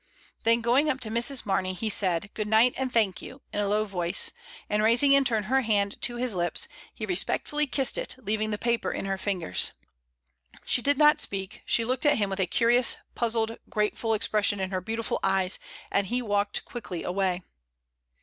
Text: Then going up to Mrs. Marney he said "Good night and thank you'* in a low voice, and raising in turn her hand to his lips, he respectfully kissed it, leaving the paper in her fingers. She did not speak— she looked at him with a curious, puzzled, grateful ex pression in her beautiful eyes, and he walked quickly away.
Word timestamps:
Then 0.45 0.61
going 0.61 0.89
up 0.89 0.99
to 1.01 1.11
Mrs. 1.11 1.45
Marney 1.45 1.73
he 1.75 1.87
said 1.87 2.31
"Good 2.33 2.47
night 2.47 2.73
and 2.75 2.91
thank 2.91 3.21
you'* 3.21 3.43
in 3.53 3.59
a 3.59 3.67
low 3.67 3.85
voice, 3.85 4.31
and 4.67 4.81
raising 4.81 5.11
in 5.11 5.23
turn 5.23 5.43
her 5.43 5.61
hand 5.61 6.01
to 6.01 6.15
his 6.15 6.33
lips, 6.33 6.67
he 6.91 7.05
respectfully 7.05 7.67
kissed 7.67 7.99
it, 7.99 8.15
leaving 8.17 8.49
the 8.49 8.57
paper 8.57 8.91
in 8.91 9.05
her 9.05 9.19
fingers. 9.19 9.73
She 10.65 10.81
did 10.81 10.97
not 10.97 11.21
speak— 11.21 11.61
she 11.67 11.85
looked 11.85 12.07
at 12.07 12.17
him 12.17 12.31
with 12.31 12.39
a 12.39 12.47
curious, 12.47 12.97
puzzled, 13.13 13.59
grateful 13.69 14.15
ex 14.15 14.25
pression 14.27 14.59
in 14.59 14.71
her 14.71 14.81
beautiful 14.81 15.19
eyes, 15.21 15.59
and 15.91 16.07
he 16.07 16.23
walked 16.23 16.65
quickly 16.65 17.03
away. 17.03 17.43